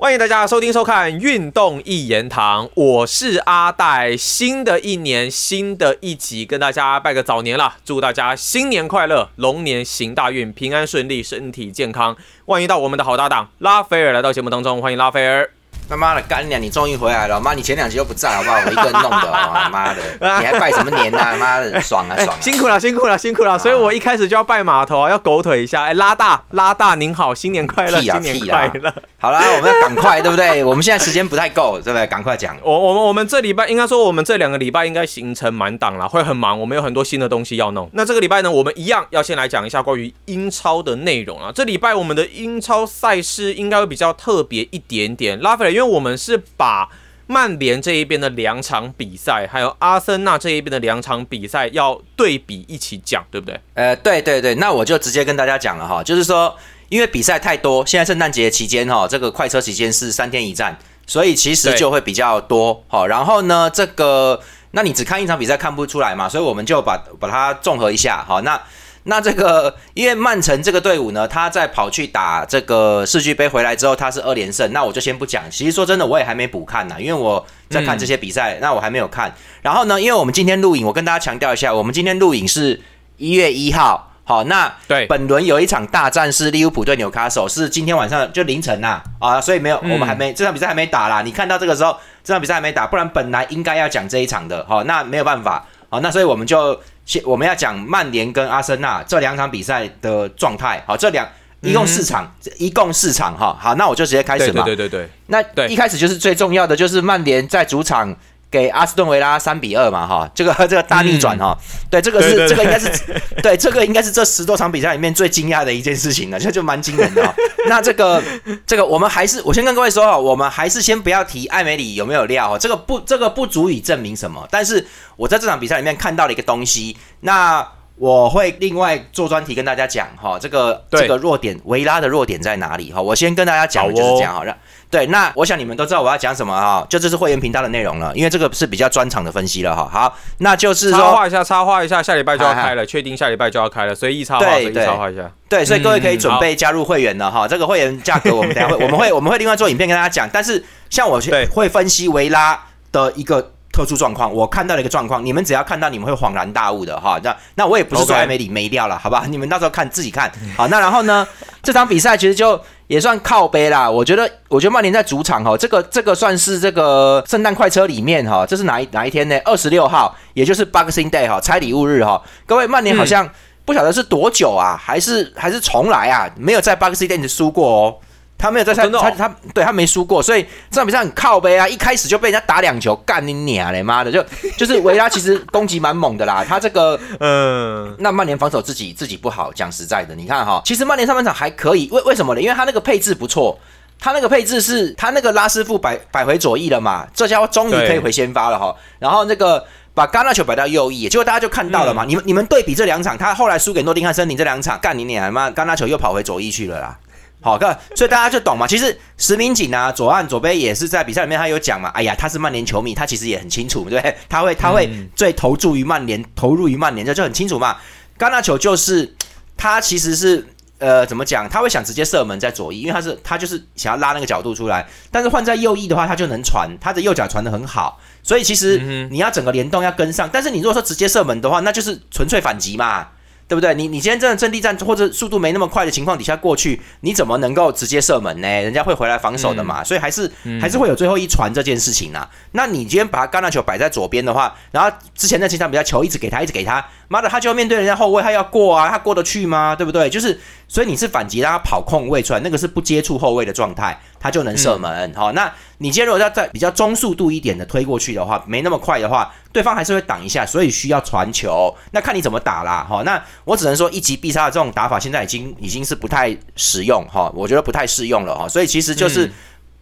[0.00, 4.16] 欢迎大家收听收看《运动一言堂》，我是阿戴。
[4.16, 7.74] 新的一年，新的一集，跟大家拜个早年了！
[7.84, 12.16] 祝大家新年快乐，龙年行大运，平安顺利，身体健康。
[12.46, 15.50] 欢迎到我们的好搭档拉斐尔来到节目当中，欢迎拉斐尔。
[15.90, 17.40] 他妈的干娘，你终于回来了！
[17.40, 18.60] 妈，你前两集又不在，好不好？
[18.64, 19.32] 我一个人弄的，
[19.72, 20.00] 妈的！
[20.20, 21.34] 你还拜什么年呐？
[21.36, 22.36] 妈的，爽啊爽！
[22.40, 23.58] 辛苦了辛苦了辛苦了！
[23.58, 25.82] 所以我一开始就要拜码头啊，要狗腿一下。
[25.82, 28.94] 哎，拉大拉大，您好，新年快乐，新年快乐！
[29.18, 30.62] 好啦，我们要赶快，对不对？
[30.62, 32.06] 我们现在时间不太够，对不对？
[32.06, 32.56] 赶快讲。
[32.62, 36.58] 我我们我们这礼拜应该说，我们这两个礼拜应该行程满档了，会很忙。
[36.60, 37.90] 我们有很多新的东西要弄。
[37.94, 41.50] 那这个礼拜呢，我们一样要先来讲一下关于英超的内容啊。
[41.52, 45.40] 这礼拜我们的英超赛事应该会比较特别一点点。
[45.40, 46.42] 拉斐尔，因为我们是。
[46.56, 46.90] 把
[47.26, 53.58] 曼联这一边的两场比赛，还有阿森纳这一边的两场比赛要对比一起讲，对不对？
[53.72, 56.54] 呃，对对对，那我就直接跟大家讲了哈，就是说，
[56.88, 60.76] 因为比赛太多，现在圣诞节期间哈，这个快车期间是三天一站，
[61.06, 63.06] 所以其实就会比较多哈。
[63.06, 64.38] 然后呢，这个
[64.72, 68.40] 那你只看一场比赛看不出来嘛，所以我们就把把它综合一下哈。
[68.40, 68.60] 那
[69.04, 74.70] 那这个，因为曼城这个队伍呢，他在跑去打这个世俱杯回来之后，他是二连胜。
[74.72, 75.42] 那我就先不讲。
[75.50, 79.34] 其实说真的，我也还没补看呢，因为我在看这些比赛，那我还没有看。
[79.62, 82.80] 然后呢，因为我们今天录影，我跟大家强调一下，我们今天录影是
[83.16, 84.08] 一月一号。
[84.22, 91.20] 好，那对本轮有一场大战是利物浦对纽卡手，是今天晚上就凌晨呐啊，所以没有，我们还没这场比赛还没打啦。
[91.22, 94.64] 你看到这个时候，这场比赛还没打，不然本来应该要讲这一场的。
[94.68, 95.66] 好，那没有办法。
[95.88, 96.80] 好，那所以我们就
[97.10, 100.80] 先我们要讲曼联跟阿森纳这两场比赛的状态。
[100.86, 101.28] 好，这两
[101.60, 103.58] 一共四场，一共四场哈。
[103.60, 104.62] 好，那我就直接开始嘛。
[104.62, 105.10] 对对对对。
[105.26, 108.16] 那一开始就是最重要的，就是曼联在主场。
[108.50, 111.56] 给阿斯顿维拉三比二嘛，哈，这个 这个大逆转哈，
[111.88, 112.90] 对，这个是这个应该是
[113.40, 117.34] 对，这个应该是这十多场比赛里面最惊讶的一件事情了，这就蛮惊人的。
[117.68, 118.20] 那这个
[118.66, 124.44] 这个我们还是我先跟各位说哈，我们还是先不要提艾梅里有没有料，这个不这个不足以证明什么。
[124.50, 124.84] 但是
[125.14, 133.00] 我在这场比赛里面看到了一个东西，那我会另外做专题跟大家讲哈，这个这个弱点维拉的弱点在哪里哈？
[133.00, 134.56] 我先跟大家讲就是这样哈，让。
[134.90, 139.88] 对，那我想你们都知道我要讲什么哈，就这是会员频道的内容了，因为这个是比较专场的分析了哈。
[139.88, 145.30] 好，那就是插画一下，插画一下，下礼拜就要开了，确定下礼拜就要开了，随意插画，随意插画一下。
[145.48, 147.46] 对，所以各位可以准备加入会员了哈。
[147.46, 150.28] 这个会员价格我们等下会，我们会我们会另外做影片跟大家讲。
[150.32, 151.20] 但是像我
[151.52, 157.18] 会分析维拉的一个特殊状况，我看到了一个状况，你们只要看到你们会恍然大悟的哈。
[157.22, 159.24] 那那我也不是说没理没掉了，好吧？
[159.28, 160.68] 你们到时候看自己看好。
[160.68, 161.26] 那然后呢，
[161.62, 162.60] 这场比赛其实就。
[162.90, 169.38] 也算靠背啦，我觉得，我觉得曼联在主场哈，这个这个算是这个圣诞快车里面哈，这是哪一哪一天呢？
[169.44, 172.20] 二十六号，也就是 Boxing Day 哈，拆礼物日哈。
[172.46, 173.30] 各位，曼联好像
[173.64, 176.28] 不晓得是多久啊，还是还是重来啊？
[176.36, 177.96] 没有在 Boxing Day 输过哦。
[178.40, 181.68] 他没有在他他他对他没输过，所以这场比赛很靠背啊！
[181.68, 184.10] 一开始就被人家打两球，干你娘嘞妈的！
[184.10, 184.24] 就
[184.56, 192.40] 就是维拉其实攻击蛮猛的啦， 他这个嗯，那曼联防守自己自己不好，讲实在的，你看哈，其实曼联上半场还可以，为为什么呢？
[192.40, 193.58] 因为他那个配置不错，
[194.00, 199.62] 他那个配置是他那个拉师傅摆摆回左翼了嘛，这家伙终于可以回先发了哈，然后那个
[199.92, 206.98] 把戛纳球摆到右翼，结果大家就看到了嘛，你们你们对比这两场，他后来输给诺丁汉森林这两场，干你娘妈，戛纳球又跑回左翼去了啦。
[207.42, 208.66] 好，看，所以大家就懂嘛。
[208.66, 211.88] 其实石明景啊，左岸左杯也是在比赛里面，他有讲嘛。
[211.90, 214.16] 哎呀，他是曼联球迷，他其实也很清楚，对不对？
[214.28, 217.78] 他会他会最投注于曼联，投入于曼联，这就很清楚嘛。
[218.18, 219.14] 戛纳球就是
[219.56, 220.46] 他其实是
[220.76, 221.48] 呃怎么讲？
[221.48, 224.86] 他会想直接射门在左翼，因为他是他就是想要拉那个角度出来。
[225.10, 227.98] 但是换在右翼的话，他就能传，他的右脚传的很好。
[228.22, 230.28] 所以其实你要整个联动要跟上。
[230.30, 233.08] 但是你如果说直接射门的话，那就是纯粹反击嘛。
[233.50, 233.74] 对不对？
[233.74, 238.46] 你你今天真的阵地战或者速度没那么快的情况底下过去，你怎么能够直接射门呢？
[238.46, 240.30] 人家会回来防守的嘛，所以还是
[240.60, 242.30] 还是会有最后一传这件事情啊。
[242.52, 249.74] 那你今天把他橄榄球摆在左边的话，然后之前那几场比赛球一直给他，一直给他，妈的，他就要面对人家后卫，他要过啊，他过得去吗？
[249.74, 250.08] 对不对？
[250.08, 254.00] 就是所以你是反击让他跑空位出来，那个是不接触后卫的状态。
[254.20, 261.74] 他就能射门，好，那你今天如果要在比较中速度一点的推过去的话，没那么快的话，对方还是会挡一下，所以需要传球。
[261.92, 269.32] 那看你怎么打啦，哈，那我只能说一击必杀的这种打法，现在已经已经是不太实用，哈，我觉得不太适用了，哈，所以其实就是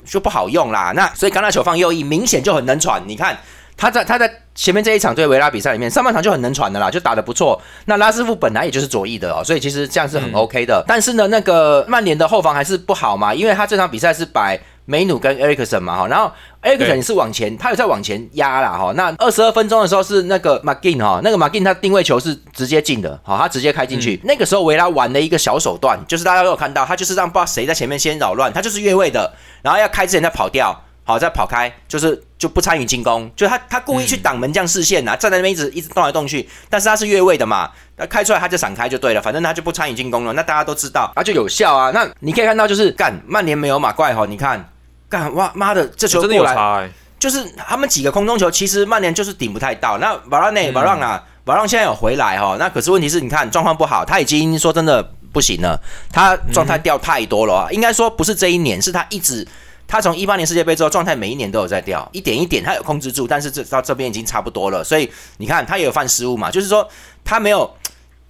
[0.04, 0.92] 就不好用啦。
[0.94, 3.36] 那所以橄榄球放右翼，明显就很能传，你看
[3.78, 7.58] 他在他在前面这一场对维拉比赛里面，上半场就很能传的啦，就打得不错。
[7.84, 10.84] 那拉师傅本来也就是左翼的哦，所以其实这样是很 OK 的。
[10.86, 16.28] 但是呢，那个曼联的后防还是不好嘛，因为他这场比赛是摆梅努跟埃里克森嘛哈，然后
[16.62, 18.92] 埃里克森是往前，他有在往前压啦哈。
[18.96, 24.20] 那二十二分钟的时候是那个马金哈，那个马金他定位球是直接进的，好，他直接开进去。
[24.24, 29.32] 那个时候维拉玩的一个小手段，就是大家都有看到，他就是让不知道谁在前面先扰乱，他就是越位的，
[29.62, 30.84] 然后要开之前再跑掉。
[31.08, 41.90] 好，再跑开，就是就不参与进攻，就他他故意去挡门将视线呐，站在那边一直一直动来动去，但是他是越位的嘛，那开出来他就闪开就对了，反正他就不参与进攻了，那大家都知道，啊就有效啊。
[41.94, 44.62] 那你可以看到就是干曼联没有马怪哈，你看
[45.08, 49.96] 干哇妈的这球过来，就是他们几个空中球，其实曼联就是顶不太到。
[49.96, 55.02] 那瓦拉内瓦让啊，瓦让现在有回来哈，那可是问题是你看状况不好，他已经说真的
[55.32, 55.80] 不行了，
[56.12, 59.48] 他状态掉太多了啊，应该说不是这一年，是他一直。
[59.88, 64.84] 他从一八年世界杯之后，状态每一年都有在掉，一点一点，他有控制住，但是这到这边已经差不多了。
[64.84, 66.86] 所以你看，他也有犯失误嘛，就是说
[67.24, 67.74] 他没有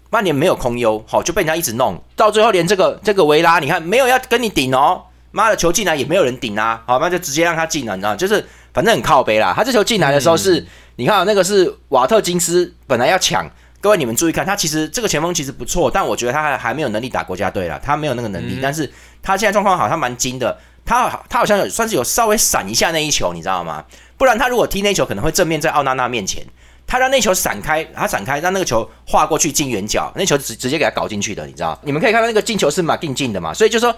[0.09, 5.03] 曼联没有空优，好就被人家一直弄，到最后连这个这个维拉，你看没有要跟你顶哦，
[5.33, 9.53] 妈的球进来也没有人顶啊，好那就直接让他进了，你知道，就是反正很靠背啦。
[9.57, 10.65] 他这球进来的时候是，
[10.95, 13.45] 你看那个是瓦特金斯本来要抢，
[13.81, 18.89] 各位你们注意看，他其实这个前锋其实不错，但我觉得他还还没有能力打国家队了，他没有那个能力，但是
[19.21, 20.57] 他现在状况好像蛮精的。
[20.89, 23.85] 他他好像有算是有稍微闪一下那一球，你知道吗？
[24.17, 26.43] 不然他如果踢那球，可能会正面在奥纳纳面前。
[26.87, 31.79] 他让那球闪开，他闪开，让那个球划过去进远角，那球直直接给他搞进去的，你知道？
[31.83, 33.53] 你们可以看到那个进球是马定进的嘛？
[33.53, 33.95] 所以就说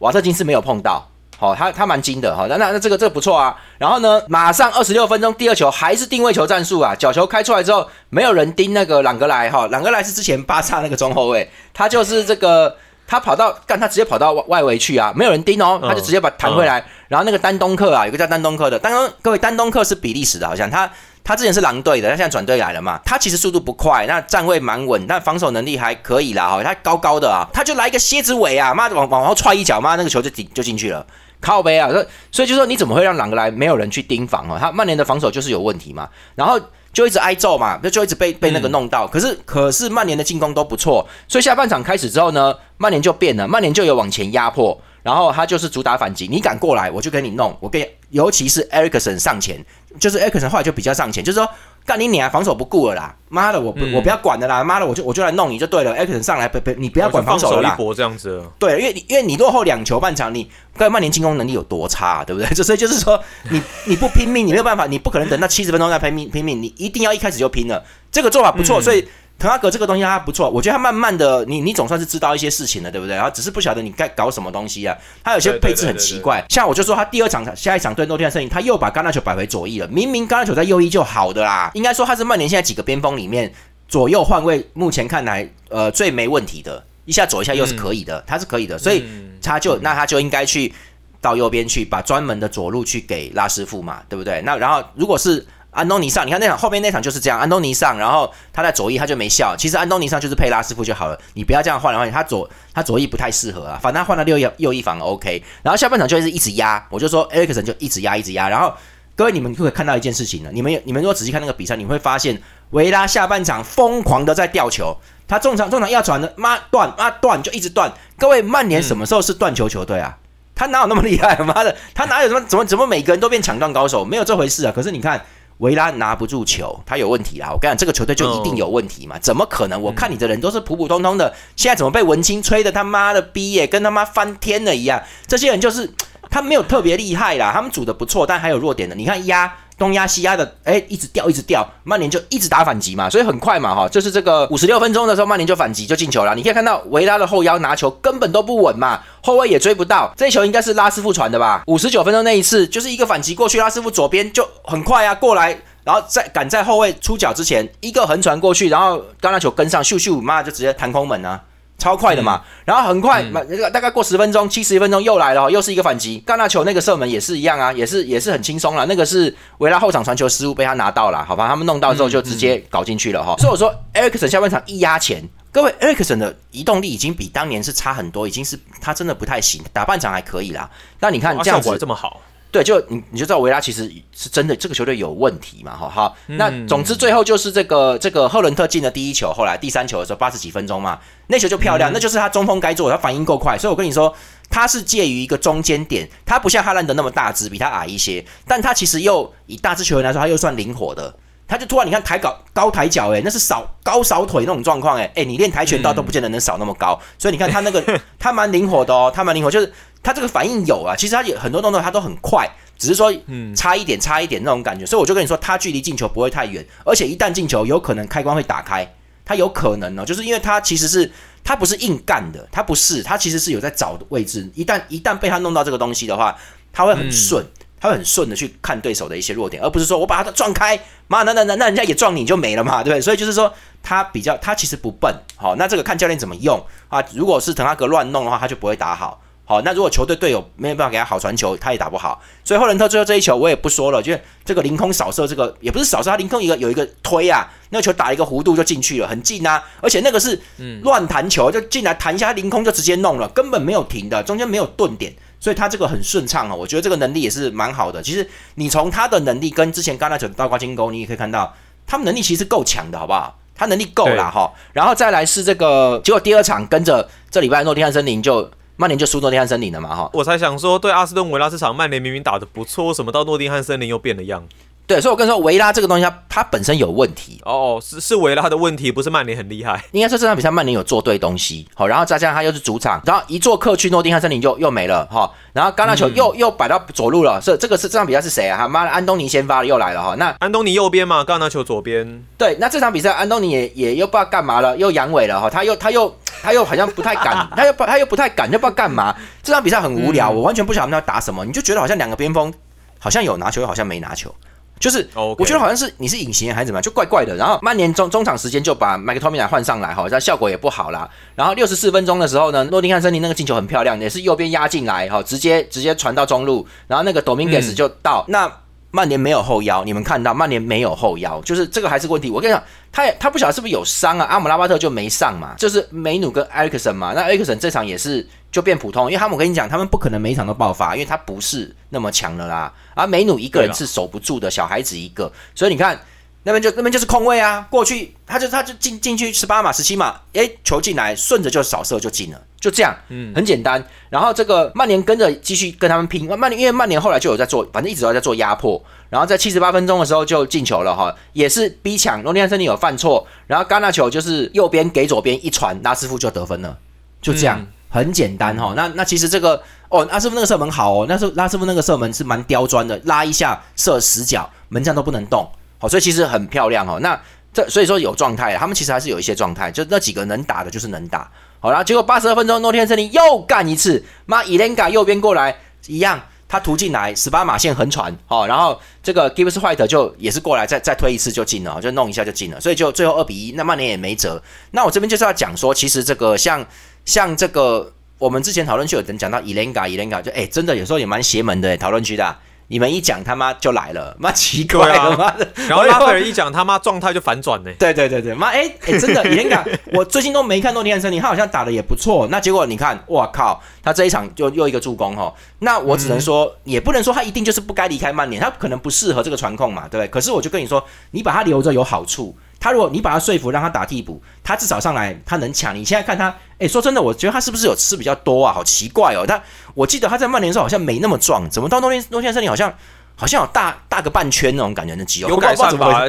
[0.00, 1.08] 瓦特金是没有碰到，
[1.38, 2.46] 好，他他蛮精的哈。
[2.48, 3.56] 那那那这个这个不错啊。
[3.78, 12.76] 然后呢，马上二十六分钟第二球还是定位球战术啊，角球开出来之后没有人盯那个朗格莱哈，朗格莱是之前巴萨那个中后卫，他就是这个。
[13.12, 16.82] 他跑到干，他直接跑到外外围去啊，没有人盯哦，他就直接把弹回来。
[17.08, 20.90] 然后那个丹东克啊，有个叫丹东克的，丹东各位丹东克是比利时的，好像他
[21.22, 22.98] 他之前是狼队的，他现在转队来了嘛。
[23.04, 26.62] 他其实速度不快，那站位蛮稳，但防守能力还可以啦哈。
[26.62, 31.06] 他高高的啊，他就来一个蝎子尾啊，妈的往往后踹一脚，妈那个球就进就进去了，
[31.38, 31.90] 靠背啊。
[31.90, 34.56] 所以所以就说你怎么会让朗格莱没有人去盯防哦？
[34.58, 36.08] 他曼联的防守就是有问题嘛。
[36.34, 36.58] 然后。
[36.92, 39.06] 就一直挨揍嘛，就就一直被被那个弄到。
[39.06, 49.64] 可是可是曼联的进攻都不错，所以下半场开始之后呢，曼联就变了，曼联就有往前压迫，然后他就是主打反击，你敢过来我就给你弄，我跟尤其是 Ericsson 上前，
[49.98, 51.48] 就是 Ericsson 后来就比较上前，就是说。
[51.84, 52.30] 干你娘！
[52.30, 53.12] 防守不顾了啦！
[53.28, 54.62] 妈的，我不我不要管的啦！
[54.62, 55.92] 妈的，我就我就来弄你就对了。
[55.92, 57.76] 艾克森上来，不不，你不要管防守了啦。
[57.96, 58.40] 这样子。
[58.56, 62.48] 对，因为你因为你落后两球半场，你跟曼联进攻能力有多差，对不对？
[62.54, 63.20] 就所以就是说，
[63.50, 67.84] 你你不拼命，你没有办法，你不可能等到七十分钟再拼命拼命，你一定要一开始就拼了。
[68.12, 69.04] 这个做法不错，所以。
[69.42, 73.16] 滕哈格这个东西他不错，我觉得他慢慢的，你你总算是知道一些事情了，对不对？
[73.16, 74.96] 然后只是不晓得你该搞什么东西啊。
[75.24, 79.88] 他有些配置很奇怪，像我就说他第二场下一场对诺丁汉森林，他又把橄榄球摆回左翼了。
[79.88, 83.52] 明明橄榄球在右翼就好的啦，应该说他是曼联现在几个边锋里面
[83.88, 89.04] 左右换位，目前看来呃最没问题的，一下左一下右是可以的，他是可以的，所以
[89.42, 90.72] 他就那他就应该去
[91.20, 94.40] 到右边去，把专门的左路去给拉师傅嘛，对不对？
[94.42, 95.44] 那然后如果是。
[95.72, 99.56] 安东尼上，你看那场后面那场就是这样，安东尼上，然后他在左翼他就没效。
[99.56, 103.78] 其实安东尼上就是配拉师傅就好了，你不要这样换来换去，他左他左翼不太适合啊。
[103.82, 105.42] 反正他换了右翼右翼反而 OK。
[105.62, 108.50] 然后下半场就是一直压，我就说埃里克森就一直压一直压。
[108.50, 108.70] 然后
[109.16, 112.38] 各位你们会看到一件事情呢，你们你们如果仔细看那个比赛，你会发现
[112.72, 114.94] 维拉下半场疯狂的在吊球，
[115.26, 117.90] 他中场中场要传的妈断妈断就一直断。
[118.18, 120.18] 各位曼联什么时候是断球球队啊？
[120.54, 121.34] 他哪有那么厉害？
[121.38, 124.04] 妈的，他哪有什么怎么怎么每个人都变抢断高手？
[124.04, 124.72] 没有这回事啊！
[124.76, 125.24] 可是你看。
[125.58, 127.50] 维拉拿不住球，他有问题啦！
[127.52, 129.18] 我跟你讲，这个球队就一定有问题嘛？
[129.18, 129.80] 怎么可能？
[129.80, 135.02] 我看你的人都是普普通通的，现在怎么被文青吹的他妈的逼耶跟他妈翻天了一样？
[135.26, 135.88] 这些人就是
[136.30, 138.94] 他没有特别厉害啦，他们组的不错，但还有弱点的。
[138.94, 139.52] 你看压。
[139.82, 146.34] 东压西压的，哎，一直掉，一直掉，曼联就一直打反击嘛，所以很快嘛，哈，就是这个五十六分钟的时候，曼联就反击就进球了。
[146.36, 151.64] 你可以看到维拉的后腰拿球根本都不稳嘛，后卫也追不到，这球应该是拉师傅传的吧？
[151.66, 161.40] 五十九分钟那一次就是一个反击过去，拉师傅左边就很快啊过来，然后在赶在后卫出脚之前一个横传过去，然后刚那球跟上，咻咻，妈就直接弹空门啊。
[161.82, 166.22] 超快的嘛，然后很快，那个大概过十分钟，七十一分钟又来了，又是一个反击。
[166.24, 168.86] 戛纳球那个射门也是一样啊，也是也是很轻松了。
[168.86, 173.34] 那个是维拉后场传球失误被他拿到了，好吧，他们弄到之后就直接搞进去了哈。
[173.38, 180.70] 所以我说埃里克森下半场一压前，各位埃里克森的移动力已经比当年是差很多，已经是他真的不太行，打半场还可以啦。
[181.00, 182.20] 那你看这样子这么好。
[182.52, 194.14] 对，就你你就知道维拉其实是真的这个球队有问题嘛，哈好，那总之最后就是这个这个赫伦特进了第一球，后来第三球的时候八十几分钟嘛，那球就漂亮，那就是他中锋该做，他反应够快，所以我跟你说，
[194.50, 201.14] 他是介于一个中间点，他不像哈兰德那么大只，比他矮一些，但他其实又以大只球员来说，他又算灵活的。
[201.46, 209.72] 他就突然你看抬高高抬脚，诶，那是扫高扫腿那种状况，诶，诶，你练跆拳道都不见得能扫那么高，所以你看他那个 他蛮灵活的哦，他蛮灵活，就是
[210.02, 213.12] 他这个反应有啊，其实他有很多动作他都很快，只是说
[213.54, 218.90] 差一点差一点那种感觉，所以我就跟你说，他距离进球不会太远，而且一旦进球，有可能开关会打开，
[219.24, 221.10] 他有可能呢，就是因为他其实是
[221.44, 226.36] 他不是硬干的，他不是，他其实是有在找位置，一旦一旦被他弄到这个东西的话，
[226.72, 227.44] 他会很顺。
[227.82, 233.00] 他很顺的去看对手的一些弱点，而不是说我把他撞开，妈，那那那那人家也撞你就没了嘛，对不对？
[233.00, 237.02] 所以就是说他比较，他其实不笨，好，那这个看教练怎么用啊。
[237.12, 239.20] 如果是滕哈格乱弄的话，他就不会打好。
[239.44, 242.22] 好，那如果球队队友没有办法给他好传球，他也打不好。
[242.44, 249.60] 所以霍伦特最后这一球我也不说了，就这个凌空扫射，这个也不是扫射，他凌空一个有一个推啊，那个球打一个弧度就进去了，很近啊。
[249.80, 250.40] 而且那个是
[250.82, 255.12] 乱弹球，就进来弹一下，凌空就直接弄了，根本没有停的，中间没有顿点。
[255.42, 258.00] 所以他这个很顺畅哦，我觉得这个能力也是蛮好的。
[258.00, 261.52] 其实你从他的能力跟之前刚才讲的倒挂金钩，你也可以看到，
[261.84, 263.36] 他们能力其实够强的，好不好？
[263.52, 264.52] 他能力够了哈。
[264.72, 270.08] 然后再来是这个，结果第二场跟着这礼拜诺丁汉森林就曼联就输诺丁汉森林了嘛哈。
[270.12, 274.46] 我才想说，对阿斯顿维拉这场曼联明明打的不错，为什么到诺丁汉森林又变了样？
[274.92, 279.82] 对，所以我跟你说，维拉这个东西，它它本身有问题哦，是是维拉的问题，不是曼联很厉害。
[279.92, 288.58] 应该说这场比赛曼联有做对东西，好，然后再加上他又是主场，然后一做客去诺丁汉森林就又没了哈，然后橄榄球又又摆到左路了，是这个是这场比赛是谁啊？
[288.58, 292.22] 他，妈的，安东尼先发了又来了哈，那安东尼右边嘛，橄榄球左边。
[292.36, 299.16] 对，那这场比赛安东尼也也又不知道干嘛了，又阳痿了哈，他又他又他又好像不太敢，他又不他又不太敢，又不知道干嘛。
[299.42, 302.52] 这场比赛很无聊，我完全不晓得他们要打什么，你就觉得好像两个边锋
[302.98, 304.34] 好像有拿球，又好像没拿球。
[304.82, 307.36] 就是，我觉得好像是你是隐形人还是怎么样，就怪怪的。
[307.36, 311.08] 然后曼联中中场时间就把麦克托米奈换上来，哈，这效果也不好啦。
[311.36, 318.24] 然后六十四分钟的时候呢，诺丁汉森林那个进球很漂亮，也是右边压进来，哈，直接直接传到中路，然后那个 Dominguez 就到。
[318.26, 318.52] 那
[318.94, 322.30] 曼联没有后腰，你们看到曼联没有后腰，就是这个还是个问题。
[322.30, 324.26] 我跟你讲，他也他不晓得是不是有伤啊？
[324.26, 327.14] 阿姆拉巴特就没上嘛，就是梅努跟埃克森嘛。
[327.14, 332.70] 那埃克森这场也是就变普通，因为他们我跟你讲，他们不可能每一场都爆发，因为他不是那么强的啦。
[332.94, 335.98] 而梅努一个人是守不住的，小孩子一个，所以你看
[336.42, 342.38] 那边就那边就是空位啊，过去他就他就进进去十八码十七码，哎，球进来顺着就扫射就进了。
[342.62, 343.84] 就这样，嗯，很简单。
[344.08, 346.26] 然后这个曼联跟着继续跟他们拼。
[346.38, 348.80] 曼联因为曼联后来就有在做，反正一直都在做压迫。
[349.10, 352.22] 然后在七十八分钟的时候就进球了哈，也是逼抢。
[352.22, 356.78] 罗尼安森尼有犯错，然后戛纳球就是右边给左边一传，拉师傅就得分了。
[357.20, 358.72] 就这样，很简单哈。
[358.76, 365.50] 那那其实这个哦，拉师傅那个射门好哦，那时候拉师傅那个射门是蛮刁钻的，拉一下射死角，门将都不能动。
[365.78, 367.00] 好，所以其实很漂亮哦。
[367.00, 367.20] 那
[367.52, 371.28] 这所以说有状态，他们其实还是有一些状态，就那几个能打的就是能打。
[371.62, 384.42] 好啦，结果八十二分钟，诺天森林又干一次，妈伊莲卡右边过来一样，他突进来十八码线横传，哦，然后这个 Gibbs White 就也是过来再再推一次就进了，就弄一下就进了，所以就最后二比一，那曼联也没辙。
[384.72, 386.66] 那我这边就是要讲说，其实这个像
[387.04, 392.36] 像这个我们之前讨论区有人讲到伊莲卡伊莲卡，就哎真的有时候也蛮邪门的讨论区的。
[392.68, 395.46] 你们一讲他妈就来了，妈奇怪了，妈的！
[395.68, 397.70] 然后拉斐尔一讲他妈状态就反转呢。
[397.78, 402.26] 对对对对，妈哎哎，真的，以前讲我最近都没看诺丁汉森林，他好像打的也不错。
[402.30, 405.32] 那结果你看，哇靠，他这一场就又一个助攻哈。
[405.58, 410.08] 那我只能说，也不能说他一定就是不该离开曼联，他可能不适合这个传控嘛，对不对？
[410.08, 412.34] 可是我就跟你说，你把他留着有好处。
[412.62, 415.74] 他如果你把他说服让他打替补，他至少上来他能抢。
[415.74, 418.52] 你现在看他，哎，说真的，我觉得他是不是有吃比较多啊？
[418.52, 419.26] 好奇怪哦。
[419.26, 419.42] 他
[419.74, 422.72] 我记得他在曼联的时候好像没那么壮，怎么到诺丁诺丁汉森林好像？
[423.14, 426.02] 好像有大大个半圈那种感觉的肌肉，有改善吧？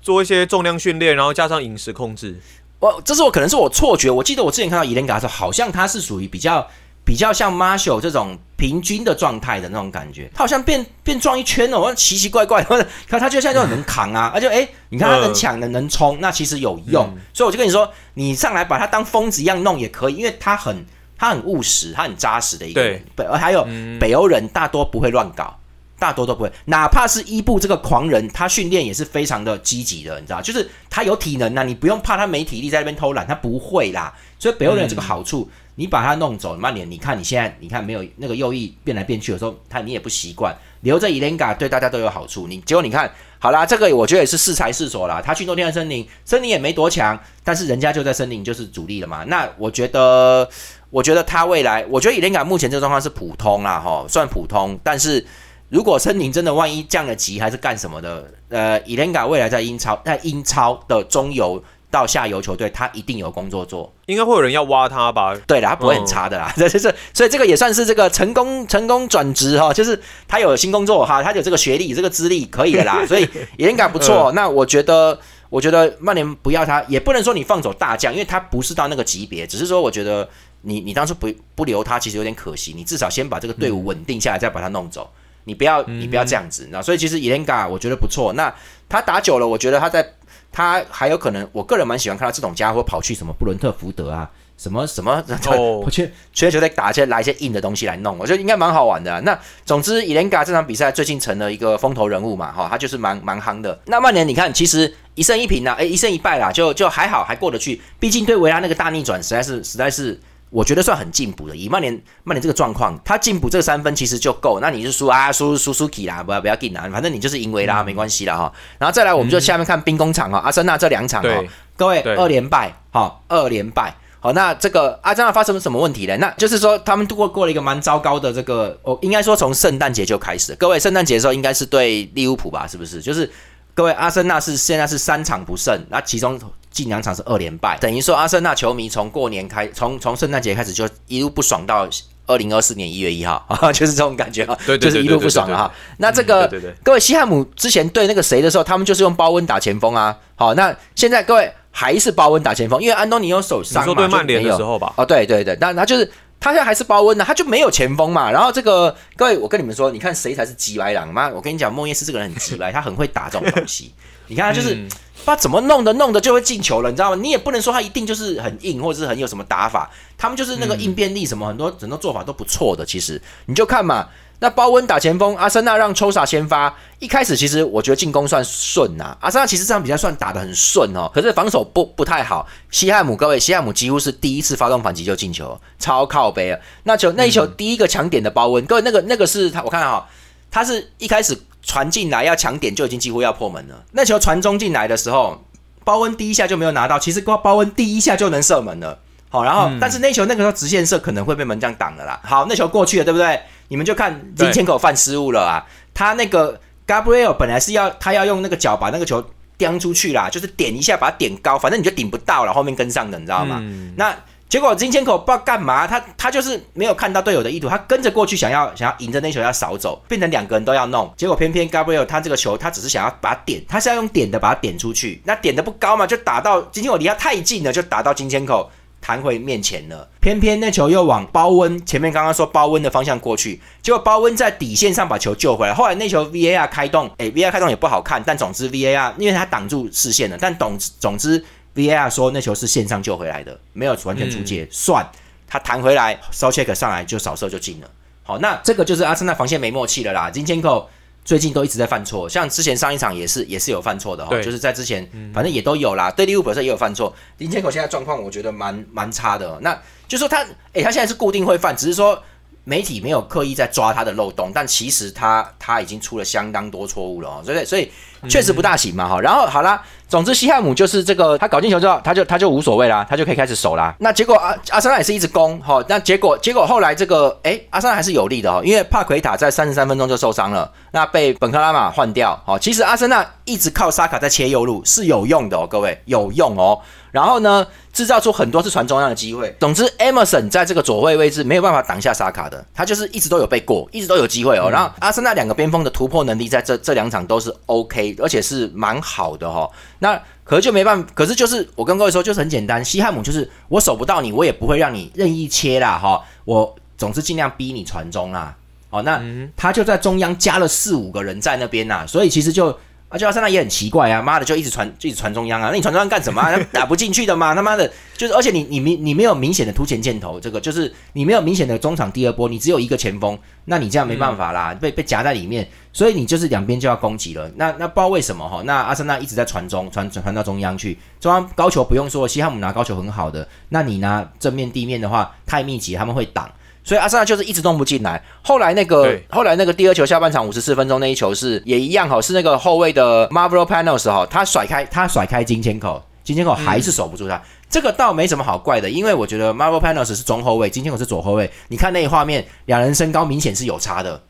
[0.00, 2.40] 做一些重量训练，然后加上饮食控制。
[2.80, 4.10] 我这是我可能是我错觉。
[4.10, 6.66] 我记得我之前看到伊莲卡的时候，好像他是属于比较
[7.06, 10.28] 比较像 Marshall 这种平均的状态的那种感觉。
[10.34, 12.62] 他好像变变壮一圈哦，奇奇怪怪。
[12.64, 17.16] 的， 可他就现在就很能扛啊，而且哎，你看他能抢能能冲，那其实有用。
[17.32, 20.84] 所以我就跟你说，你上来把他当疯子一样弄也可以，因为他很
[21.16, 23.00] 他很务实，他很扎实的一个人。
[23.14, 23.64] 北还有
[24.00, 25.56] 北欧人大多不会乱搞。
[25.98, 34.12] 大多都不会，哪怕是伊布这个狂人，他训练也是非常的积极的，你知道，就是他有体能呐，你不用怕他没体力在那边偷懒，他不会啦。
[34.38, 42.46] 所以北欧人有这个好处，你把他弄走，曼联，你看你现在，你看没有那个右翼变来变去的时候，他你也不习惯，留着伊莲嘎对大家都有好处。
[42.48, 45.22] 你结果你看好啦，这个我觉得也是适才适所啦。
[45.24, 49.22] 他去诺丁汉森林，森林也没多强，但是人家就在森林就是主力了嘛。
[49.24, 50.48] 那我觉得，
[50.90, 55.24] 我觉得他未来，我觉得伊莲嘎目前这个状况是普通啦，哈，算普通，但是。
[55.68, 61.60] 如果森林真的万一降了级还是干什么的，呃，伊莲卡未来在英超在英超的中游。
[61.96, 63.90] 到下游球队，他一定有工作做。
[64.04, 65.34] 应该会有人要挖他吧？
[65.46, 66.52] 对的，他不会很差的啦。
[66.54, 69.98] 这这这，所以这个也算是这个成功成功转职哈，就是
[70.28, 73.04] 他有新工作哈，他有这个学历、这个资历可以的啦。
[73.08, 73.26] 所以
[73.56, 74.30] 也应该不错。
[74.32, 79.46] 那我觉得，我觉得曼联不要他，也不能说你放走大将，因为他不是到那个级别。
[79.46, 80.28] 只是说，我觉得
[80.60, 82.74] 你你当初不不留他，其实有点可惜。
[82.76, 85.10] 你至少先把这个队伍稳定下来，再把他弄走。
[85.48, 88.32] 你不要你不要这样子，那所以其实伊莲嘎我觉得不错。
[88.32, 88.52] 那
[88.88, 90.02] 他打久了，我觉得他在
[90.52, 95.22] 他还有可能，我个人蛮喜欢看到这种家伙跑去什么布伦特福德啊，什么什么，
[95.84, 99.20] 我去全球在打一些来一些硬的东西来弄，我觉得应该蛮好玩的。
[99.20, 103.78] 那总之伊莲嘎这场比赛最近成了一个风头人物嘛，哈，他就是蛮蛮夯的。
[103.86, 107.80] 那曼联你看，其实一胜一平呐，哎，一胜一败啦，就就还好，还过得去。
[108.00, 110.18] 毕竟对维拉那个大逆转，实在是实在是。
[110.50, 111.92] 我觉得算很进步的，以曼联
[112.24, 114.60] 曼联这个状况，他进步这三分其实就够。
[114.60, 118.52] 那你就输啊，输输输起啦，不要不要紧啦，反正你就是赢维拉没关系啦哈。
[118.78, 121.28] 然后再来，我们就下面看兵工厂哈，阿森纳这两场哈，
[121.76, 123.94] 各位二连败哈，二连败。
[124.18, 126.16] 好，那这个阿森纳发生了什么问题呢？
[126.16, 130.54] 那就是说他们度过过了一个蛮糟糕的这个，哦，应该说从圣诞节就开始。
[130.56, 132.66] 各位圣诞节的时候应该是对利物浦吧？
[132.66, 133.00] 是不是？
[133.00, 133.30] 就是
[133.76, 136.40] 各位阿森纳是现在是三场不胜，那其中。
[136.70, 141.88] 近两场是二连败，等于说阿森纳球迷从过年开，从从圣诞节开始就一路不爽到
[142.26, 143.42] 二零二四年一月一号，
[143.72, 145.72] 就是这种感觉哈，就是一路不爽了哈。
[145.96, 146.46] 那这个
[146.82, 150.14] 各位西汉姆之前对那个谁的时候，他们就是用包温打前锋啊。
[150.34, 154.92] 好，那现在各位还是包温打前锋，因为安东尼有手伤嘛，曼联的时候吧？
[154.98, 158.30] 哦，对对对，那他就是他现在还是包温的，他就没有前锋嘛。
[158.30, 161.28] 然后这个各位，我跟你们说，你看谁才是急白狼妈？
[161.28, 163.92] 我跟你讲，莫耶斯这个人很急白，他很会打这种东西。
[164.28, 164.86] 你看他就是。
[165.24, 167.16] 不知道怎么弄的，弄的就会进球了，你知道吗？
[167.20, 169.90] 你也不能说他一定就是很硬，或者是很有什么打法。
[170.16, 172.86] 他们就是那个应变力什么，很多很多做法都不错的。
[172.86, 174.06] 其实你就看嘛，
[174.38, 176.74] 那包温打前锋，阿森纳让抽萨先发。
[176.98, 182.46] 一开始其实我觉得进攻算顺呐，阿森纳其实这场比赛算打得很顺哦，可是防守不不太好。
[182.70, 186.60] 西汉姆各位，西汉姆几乎是第一次发动反击就进球，超靠背啊！
[186.84, 190.08] 那球那一球第一个抢点的包温，各位那个那个是他，我看哈，
[190.50, 191.38] 他是一开始。
[191.68, 193.82] 传进来要抢点就已经几乎要破门了。
[193.90, 195.42] 那球传中进来的时候，
[195.82, 199.00] 包温第一下就没有拿到，其实包温第一下就能射门了。
[199.36, 202.20] 好，然后但是那球那个时候直线射可能会被门将挡了啦。
[202.24, 203.40] 好，那球过去了，对不对？
[203.68, 205.64] 你们就看金千口犯失误了啊！
[205.92, 209.24] 他那个 Gabriel 本来是要他要用那个脚把那个球
[209.58, 213.62] 颠出去啦，就是点一下把它点高，反正你就顶不到了，后面跟上的，你知道吗？
[213.96, 214.14] 那。
[214.48, 221.12] 结果金千口不知道干嘛，他他就是没有看到队友的意图，他跟着过去想要想要迎着那球要扫走，变成两个人都要弄。
[221.16, 228.70] 结果偏偏 Gabriel 他这个球他只是想要把点，他是要用点的把它点出去，那点的不高嘛，就打到金千口离他太近了，就打到金千口
[229.06, 230.08] 弹回面前了。
[230.20, 235.72] 偏偏那球又往包温前面刚刚说包温的方向过去，结果包温在底线上把球救回来。
[235.72, 241.44] 后来那球 VAR 开动，哎，VAR 开动也不好看，但总之 VAR 因为他挡住视线了，但总总之。
[241.76, 245.06] VAR 说那球是线上救回来的，没有完全出界，算
[245.46, 247.90] 他弹回来，烧 check 上来就扫射就进了。
[248.22, 250.30] 好，那这个就是阿森纳防线没默契了啦。
[250.30, 250.88] 金千口
[251.26, 256.10] 最近都一直在犯错，像之前上一场也是也是有犯错的哈，就是在之前反正也都有啦。
[256.10, 259.58] 对利物浦也有犯错，林千口现在状况我觉得蛮蛮差的。
[259.60, 262.22] 那就说他，诶，他现在是固定会犯，只是说。
[262.68, 267.88] 媒体没有刻意在抓他的漏洞，但其实他他已经出了相当多错误了哦，所以所以
[268.28, 269.20] 确实不大行嘛哈。
[269.20, 273.94] 然后好啦，总之西汉姆就是这个，他搞进球之后，他就他就无所谓啦，他就可以开始守啦。
[274.00, 282.58] 那结果阿阿森纳也是一直攻哈，那结果结果后来这个哎，阿森纳还是有利的哦，因为帕奎塔在三十三分钟就受伤了，那被本克拉马换掉哦。
[282.58, 286.80] 其实阿森纳一直靠沙卡在切右路是有用的哦，各位有用哦。
[287.16, 289.56] 然后呢，制造出很多次传中央的机会。
[289.58, 294.68] 总之，Emerson 在这个左位位置没有办法挡下沙卡的，他就是一直都有被过，一直都有机会哦。
[294.70, 299.66] 然后阿森纳两个边锋的突破能力在这这两场都是 OK，而且是蛮好的哈。
[300.00, 306.22] 那可是就没办法，可是就是我跟各位说，就是很简单，西汉姆就是我守不到你，我也不会让你任意切啦哈。
[306.44, 308.54] 我总是尽量逼你传中啦。
[308.90, 309.18] 哦，那
[309.56, 312.78] 他就在中央加了四五个人在那边呐，所以其实就。
[313.16, 316.54] 而且阿森纳也很奇怪啊，妈的就一直传，一直传中央啊，那你传中央干什么啊？
[316.70, 327.50] 打不进去的嘛， 他妈的，就是而且你你明你没有明显的突前箭头，这个就是你没有明显的中场第二波，你只有一个前锋，那你这样没办法啦，被被夹在里面，所以你就是两边就要攻击了。
[327.56, 336.50] 那那不知道为什么哈，那阿森纳一直在传中，传传到中央去，中央高球不用说，西汉姆拿高球很好的，那你拿正面地面的话太密集，他们会挡。
[336.86, 338.22] 所以阿森纳就是一直弄不进来。
[338.42, 347.42] 后来那个，后来那个第二球下半场五十四分钟那一球是也一样哈，是那个后卫的 Marvel Panels 哈，他甩开他甩开金千口，金千口还是守不住他。
[347.68, 351.50] 这个倒没什么好怪的，因为我觉得 Marvel Panels 是中后卫，金千口是左后卫。
[351.66, 354.22] 你看那一画面，两人身高明显是有差的。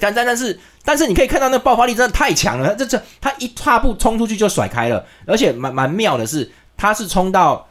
[0.00, 6.50] 但但但是但是你可以看到那爆发力真的太强了，这这他一踏步冲出去就甩开了，而且蛮蛮妙的是。
[6.78, 7.66] 他是冲到。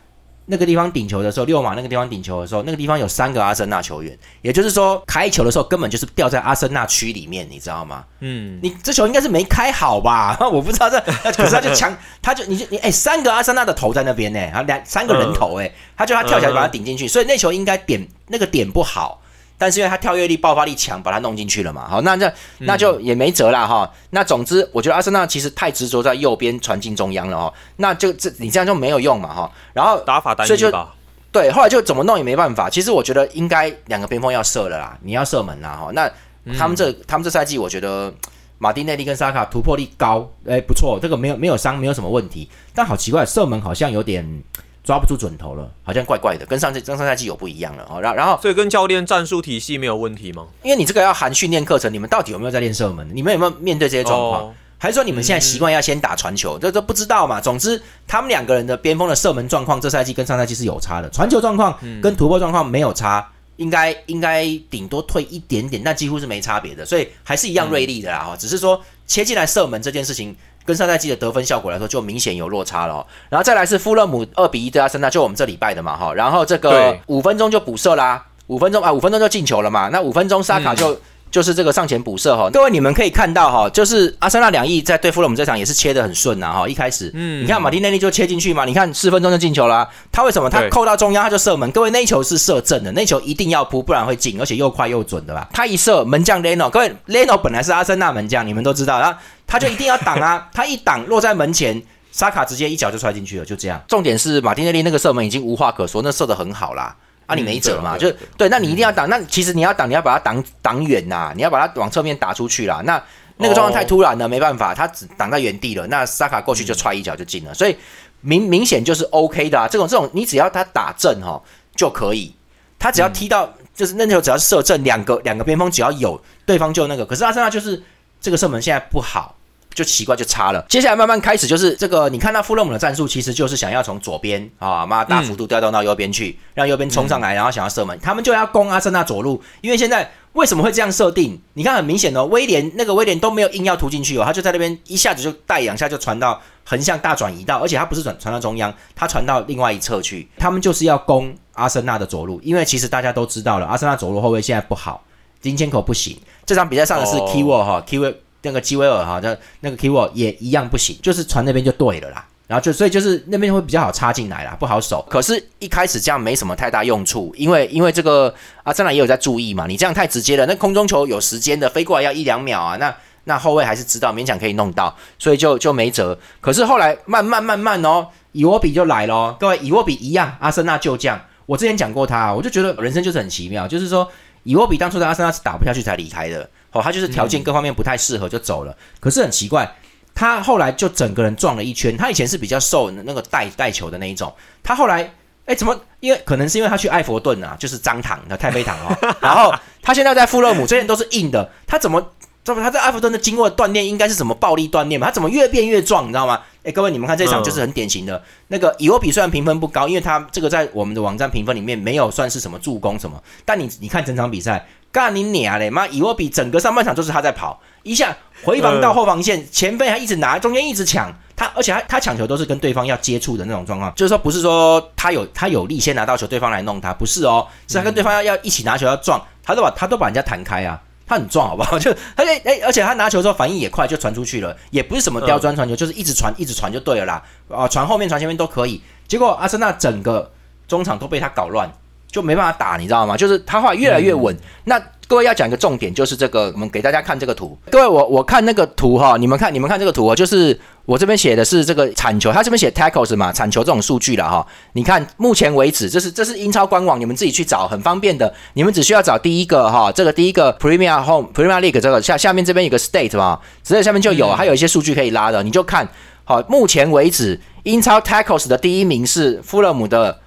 [0.52, 8.04] 那个地方顶球的时候，六马那个地方顶球的时候，那个地方有三个阿森纳球员，也就是说开球的时候根本就是掉在阿森纳区里面，你知道吗？
[8.22, 10.36] 嗯，你这球应该是没开好吧？
[10.52, 11.00] 我不知道这，
[11.32, 19.22] 可是他就强， 他就你就你哎，三个阿森纳的头在那边呢，然后两三个人头哎，他就他跳起来把他顶进去，所以那球应该点那个点不好。
[19.60, 21.86] 但是因为他跳跃力、爆发力强，把他弄进去了嘛。
[21.86, 23.92] 好，那那那就也没辙了哈。
[24.12, 27.54] 那总之，我觉得阿森纳其实太执着在右边传进中央了哦。
[27.76, 29.52] 那就这你这样就没有用嘛哈。
[29.74, 30.96] 然后打法单一吧。
[31.34, 32.70] 对，后来就怎么弄也没办法。
[32.70, 35.92] 其实我觉得应该两个边锋要射了啦，你要射门啦哈。
[35.94, 36.10] 那
[36.58, 38.14] 他们这他们这赛季，我觉得
[38.58, 42.50] 马丁内利跟萨卡突破力高，哎不错，这个没有没有伤，没有什么问题。
[42.74, 44.42] 但好奇怪，射门好像有点。
[44.90, 48.02] 抓不住准头了，好像怪怪的，跟上次跟上赛季有不一样了哦。
[48.02, 50.48] 然然后，所以跟教练战术体系没有问题吗？
[50.64, 53.08] 因为你这个要含训练课程，你们到底有没有在练射门？
[53.14, 54.56] 你们有没有面对这些状况？
[54.80, 56.58] 还是说你们现在习惯要先打传球？
[56.58, 57.40] 这都不知道嘛。
[57.40, 61.10] 总之，他们两个人的边锋的射门状况，这赛季跟上赛季是有差的。
[61.12, 66.84] 传球状况跟突破状况没有差，应该应该顶多退一点点，但几乎是没差别的。
[66.84, 70.36] 所以还是一样锐利的啦哈，只是说切进来射门这件事情。
[70.70, 73.04] 跟上赛季的得分效果来说，就明显有落差了。
[73.28, 76.14] 然后再来是富勒姆二比一对阿森纳，就我们这礼拜的嘛哈。
[76.14, 79.90] 然后这个五分钟就补射啦，五分钟啊，五分钟就进球了嘛。
[79.90, 80.96] 那五分钟沙卡就。
[81.32, 91.70] 就是这个上前补射哈，各位你们可以看到哈，就是阿森纳两翼在对付了我们这场也是切的很顺呐哈，一开始，嗯，你看马丁内利就切进去嘛，你看四分钟就进球了，他为什么他扣到中央他就射门？
[91.72, 95.48] 各位那一球是射正的，那球一定要扑，不然会进，而且又快又准的吧？
[95.54, 101.80] 他一射门将 Leno，各位 Leno 本来是阿森纳门将，你们都知道，然后他就一定要挡啊， 他一挡落在门前，
[102.12, 103.80] 沙卡直接一脚就踹进去了，就这样。
[103.88, 106.96] 重点是马丁内利那个射门已经无话可说，那射的很好啦。
[107.30, 109.08] 啊，你没辙嘛，就对，那你一定要挡。
[109.08, 112.82] 那其实你要挡，你要把它挡挡远呐，你要把它往侧面打出去啦。
[112.84, 113.00] 那
[113.38, 115.86] 那个状况太突然了，没办法，他只挡在原地了。
[115.86, 117.78] 那萨卡过去就踹一脚就进了，所以
[118.22, 119.68] 明明显就是 OK 的啊。
[119.68, 121.40] 这种这种，你只要他打正哈
[121.76, 122.34] 就可以，
[122.80, 127.06] 他只要踢到就是那球只要射正，两个两个边锋只要有对方就那个。
[127.06, 127.82] 可是阿森纳就是
[128.20, 129.36] 这个射门现在不好。
[129.80, 141.42] 就奇怪就差了，接下来慢慢开始就是这个，你看到富勒姆的战术其实就是想要从左边啊，妈大幅度调动到右边去，让右边冲上来，然后想要射门，他们就要攻阿森纳左路，因为现在为什么会这样设定？
[141.54, 155.02] 你看很明显哦，威廉那个威廉都没有硬要突进去哦，他就在那边一下子就带两下就传到横向大转移到，而且他不是转传到中央，他传到另外一侧去，他们就是要攻阿森纳的左路，因为其实大家都知道了，阿森纳左路后卫现在不好，
[155.40, 158.16] 金千口不行，这场比赛上的是 Keyword 哈，Keyword。
[158.42, 162.26] 那个基威尔哈，那那个 keyword 也一样不行，就是传那边就对了啦。
[162.48, 165.06] 然后就所以就是那边会比较好插进来啦，不好守。
[165.08, 169.68] 可是，一开始这样没什么太大用处，因为因为这个阿森纳也有在注意嘛。
[169.68, 172.76] 你这样太直接了，那空中球有时间的飞过来要一两秒啊。
[172.78, 172.92] 那
[173.26, 176.18] 那后卫还是知道勉强可以弄到，所以就就没辙。
[176.42, 179.38] 可是后来慢慢慢慢哦，以沃比就来了。
[179.40, 181.22] 各位，以沃比一样，阿森纳就这样。
[181.46, 184.10] 我之前讲过他，我就觉得人生就是很奇妙，就是说
[184.44, 186.50] 以沃比当初在阿森纳是打不下去才离开的。
[186.72, 188.76] 哦，他就是条件各方面不太适合就走了。
[189.00, 189.76] 可是很奇怪，
[190.14, 191.96] 他后来就整个人撞了一圈。
[191.98, 195.12] 他以前是比较瘦那个带带球的那一种，他后来
[195.46, 195.80] 哎怎么？
[196.00, 199.16] 因为可能是因为他去艾佛顿啊，就是张堂的太妃堂哦。
[199.20, 201.52] 然后他现在在富勒姆，这些都是硬的。
[201.68, 202.12] 他怎么？
[202.42, 205.08] 这么他在艾弗顿的经过锻炼，应该是什么暴力锻炼嘛？
[205.08, 206.06] 他怎么越变越壮？
[206.06, 206.42] 你知道吗？
[206.70, 213.22] 哎，各位你们看这场就是很典型的那个伊沃比，虽然评分不高，因为他这个在我们的网站评分里面没有算是什么助攻什么。
[213.44, 214.68] 但你你看整场比赛。
[214.92, 215.70] 干你娘嘞！
[215.70, 231.78] 妈，以沃比整个上半场就是他在跑，一下回防到后防线，前锋还一直拿，中间一直抢他，而且他他抢球都是跟对方要接触的那种状况，就是说不是说他有他有力先拿到球，对方来弄他，不是哦，是他跟对方要要一起拿球要撞，他都把他都把人家弹开啊，他很壮好不好？
[231.80, 240.32] 就而且哎，而且他拿球之后反应也快，就传出去了，也不是什么刁钻传球，就是一直传一直传就对了啦，啊，传后面传前面都可以，结果阿森纳整个
[240.68, 241.70] 中场都被他搞乱。
[242.12, 243.16] 就没办法打，你知道吗？
[243.16, 244.36] 就是他话越来越稳。
[244.64, 247.58] 那各位要讲一个重点，就是这个，我们给大家看这个图。
[247.72, 254.46] 各位，我我看那个图哈，你们看，你们看这个图啊，就是我这边写的是这个铲球，他这边写 tackles 嘛，铲球这种数据了哈。
[254.74, 258.32] 你看，目前为止，这是这是英超官网，你们自己去找，很方便的。
[258.54, 265.90] 你们只需要找第一个哈，这个第一个 Premier Home Premier League 这个下下面这边有个 State 嘛，直接下面就有，还有一些数据可以拉的，你就看
[266.24, 266.40] 好。
[266.48, 270.20] 目前为止，英超 tackles 的第一名是富勒姆的。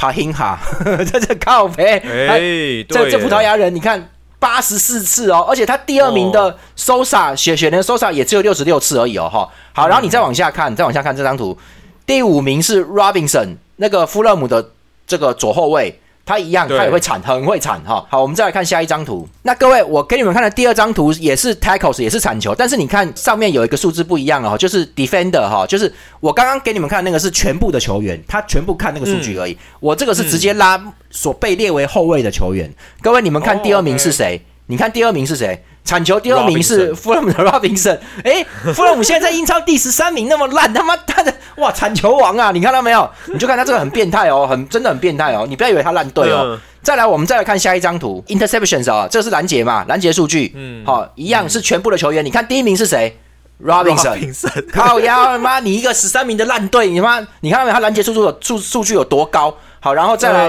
[0.00, 0.56] 帕辛哈，
[1.10, 2.38] 这是靠背，哎，
[2.88, 11.58] 这这葡萄牙人，你看八十四次哦，而且他第二名的 Sosa 雪雪人 Sosa 也只有六十六次而已哦，哈，好，然后你再往下看，再往下看这张图，
[12.06, 14.70] 第五名是 Robinson，那个富勒姆的
[15.06, 18.04] 这个左后卫，他一样，他也会铲，很会铲哈。
[18.10, 19.26] 好，我们再来看下一张图。
[19.44, 29.56] 那各位，我给你们看的第二张图也是 tackles，也是铲球，但是你看上面有一个数字不一样了哈，就是 defender 哈，就是我刚刚给你们看那个是全部的球员，他全部看那个数据而已。
[29.80, 32.70] 我这个是直接拉所被列为后卫的球员。
[33.00, 34.44] 各位，你们看第二名是谁？
[34.68, 35.64] 你看第二名是谁？
[35.82, 37.98] 铲球第二名是富勒姆的 Robinson。
[38.22, 42.50] 哎，富勒姆现在在英超第十三名，那么烂，他妈他的哇，铲球王啊！
[42.52, 43.10] 你看到没有？
[43.32, 45.46] 你就看他这个很变态哦，很真的很变态哦。
[45.48, 46.58] 你不要以为他烂队哦。
[46.82, 49.86] 再来，我们再来看下一张图，interceptions 啊，这是拦截嘛？
[49.88, 52.22] 拦截数据，嗯，好，一样是全部的球员。
[52.22, 53.18] 你看第一名是谁
[53.64, 54.34] ？Robinson。
[54.70, 57.72] 靠呀，妈，你一个十三名的烂队，你妈，你看到没有？
[57.74, 59.54] 他拦截数据有数数据有多高？
[59.80, 60.48] 好，然后再来，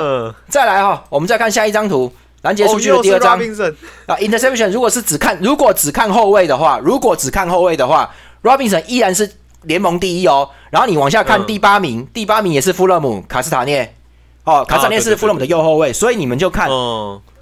[0.49, 2.11] 再来哈，我们再看下一张图。
[2.41, 3.37] 拦截数据的第二张
[4.05, 8.09] 啊，interception 如果是只看如果只看后卫的话，如果只看后卫的话
[8.43, 9.29] ，Robinson 依然是
[9.63, 10.49] 联盟第一哦。
[10.69, 13.93] 然后你往下看第八名，第八名也是富勒姆卡斯塔涅。
[14.45, 16.69] 哦，卡斯塔涅是富勒姆的右后卫，所以你们就看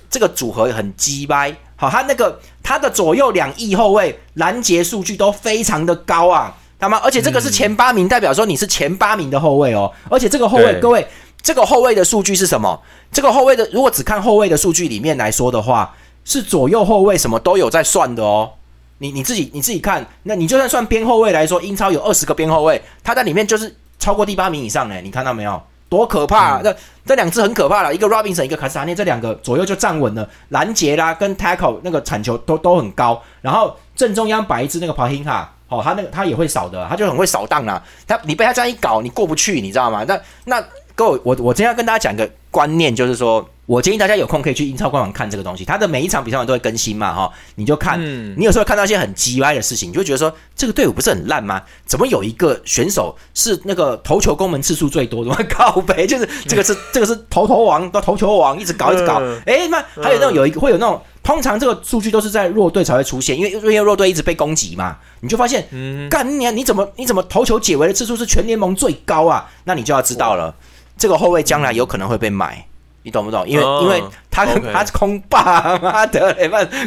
[0.10, 1.56] 这个组合很鸡掰。
[1.76, 11.08] 好，他那个他的左右两翼后卫拦截数据都非常的高啊，他妈，而且这个是前八名，代表说你是前八名的后卫哦，而且这个后卫各位。
[11.48, 12.78] 这个后卫的数据是什么？
[13.10, 18.52] 这个后卫的，如果只看后卫的数据里面来说的话，是左右后卫什么都有在算的哦。
[18.98, 25.62] 你你自己你自己看，那你就算算边后卫来说，英超有二十个边后卫，他在里面就是超过第八名以上呢，你看到没有？
[25.88, 26.62] 多可怕！
[26.62, 33.24] 这这两只很可怕了，一个 Robinson，一个卡斯塔涅，这两个左右就站稳了，拦截啦跟 tackle 那个铲球都都很高。
[33.40, 37.82] 然后正中央摆一只那个 p a h i n a 好，他那个他也会扫的，他就很会扫荡啦。
[38.06, 40.04] 他你被他这样一搞，你过不去，你知道吗？
[40.06, 40.62] 那那。
[40.98, 48.02] 各位，我我今天要跟大家讲一个观念，就是说我建议大家有空可以去英超官网看这个东西，它的每一场比赛完都会更新嘛，哈，你就看，
[48.36, 51.62] 你有时候看到一些很鸡歪的事情，你就觉得说这个队伍不是很烂吗？
[51.86, 55.32] 怎么有一个选手是那个投球攻门次数最多的？
[55.48, 65.68] 靠北，就是这个是这个是投投王，到投球王一直搞一直搞，哎，那还有那种有一个会有那种，通常这个数据都是在弱队才会出现，因为因为弱队一直被攻击嘛，你就发现，
[66.10, 69.48] 干你你怎么你怎么投球解围的次数是全联盟最高啊？
[69.66, 70.56] 那你就要知道了。
[70.98, 72.66] 这个后卫将来有可能会被买，
[73.04, 73.48] 你懂不懂？
[73.48, 76.36] 因为因为他他是空霸，妈的，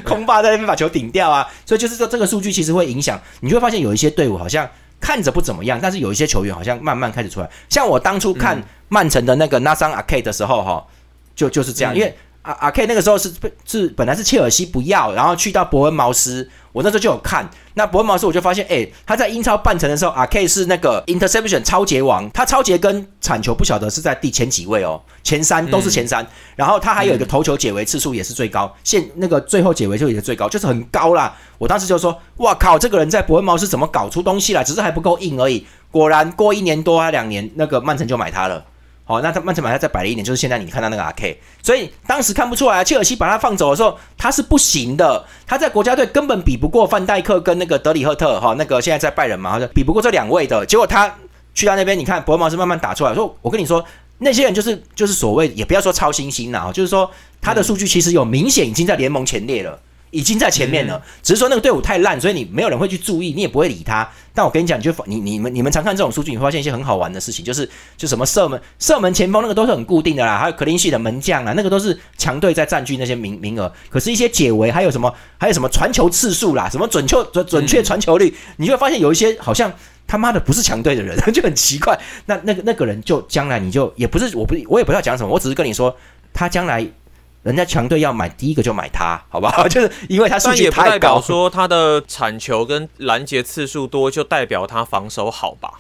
[0.05, 4.69] 空霸在那边把球顶掉啊，所以就是说这个数据其实会影响，你就会发现有一些队伍好像
[5.01, 7.49] 看着不怎么样，但是有一些球员好像慢慢开始出来。
[7.69, 10.85] 像我当初看曼城的那个纳桑阿 K 的时候，哈，
[11.35, 12.15] 就就是这样，因为。
[12.43, 13.31] 阿阿 K 那个时候是
[13.67, 17.49] 是本来是切尔西不要，然后去到伯恩茅斯，我那时候就有看。
[17.75, 26.27] 那伯恩茅斯我就发现，哎，他在英超半程的时候，阿 K 是那个 interception 超节王，他超节跟铲球不晓得是在第前几位哦，前三都是前三。
[26.57, 31.37] 然后他还有一个头球解围次数也是最高，现那个最后解围就也是最高，就是很高啦。
[31.59, 34.65] 我当时就说，哇靠，这个人在伯恩茅斯怎么搞出东西来？
[34.65, 35.67] 只是还不够硬而已。
[35.91, 38.65] 果然过一年多还两年，那个曼城就买他了。
[39.11, 51.13] 哦，那他曼城把他再摆了一点，就是现在你看到那个阿 K，所以当时看不出来，切尔西把他放走的时候，他是不行的，他在国家队根本比不过范戴克跟那个德里赫特，哈，那个现在在拜仁嘛，比不过这两位的，结果他
[51.53, 53.85] 去到那边，你看博尔茅斯慢慢打出来，说我跟你说，
[54.19, 59.77] 那些人就是就是所谓也不要说超新星了，就是说他的数据其实有明显已经在联盟前列了。
[60.11, 64.09] 已经在前面了，只是说那个队伍太烂，所以你没有人会去注意，你也不会理他。
[64.35, 73.73] 但我跟你讲，你就你你们你们常看这种数据，你会发现一些很好玩的事情，就是就什么射门射门前锋那个都是很固定的啦，还有克林系的门将啊，那个都是强队在占据那些名名额。
[73.89, 79.73] 可是，一些解围还有什么还有什么传球次数啦，什么准确准准确传球率，你就会发现有一些好像
[80.07, 81.99] 他妈的不是强队的人， 就很奇怪。
[82.27, 85.95] 那那个那个人就将来你就也不是我不我也不知道讲什么，我只是跟你说
[86.33, 86.87] 他将来。
[87.43, 89.67] 人家强队要买第一个就买他，好不好？
[89.69, 91.21] 就是因为他数据太高。
[91.21, 95.73] 说他的铲球跟拦截次数多，就代表他防守好吧？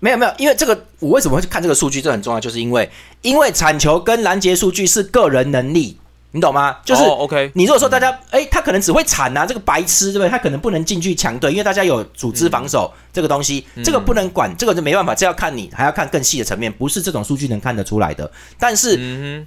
[0.00, 2.00] 没有没有，因为这个我为什么会去看这个数据？
[2.00, 5.98] 这很重要，就是因为因为铲球跟拦截数据是个人能力。
[6.32, 6.76] 你懂吗？
[6.84, 7.52] 就是 OK。
[7.54, 10.28] 你如果说大家，哎，他可能只会铲啊，这个白痴，对不对？
[10.28, 18.30] 他可能不能进去强队，因为大家有组织防守这个东西，这个不能管，这个就没办法，这要看你，还要看更细的层面，不是这种数据能看得出来的。
[18.58, 18.96] 但是